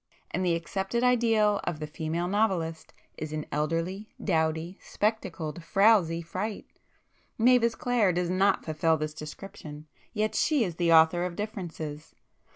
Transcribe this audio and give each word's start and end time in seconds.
And 0.31 0.43
the 0.43 0.55
accepted 0.55 1.03
ideal 1.03 1.61
of 1.63 1.79
the 1.79 1.85
female 1.85 2.27
novelist, 2.27 2.91
is 3.19 3.31
an 3.31 3.45
elderly, 3.51 4.09
dowdy, 4.19 4.79
spectacled, 4.81 5.63
frowsy 5.63 6.23
fright,—Mavis 6.23 7.75
Clare 7.75 8.11
does 8.11 8.31
not 8.31 8.65
fulfil 8.65 8.97
this 8.97 9.13
description, 9.13 9.85
yet 10.11 10.33
she 10.33 10.63
is 10.63 10.77
the 10.77 10.91
author 10.91 11.23
of 11.23 11.35
'Differences. 11.35 12.15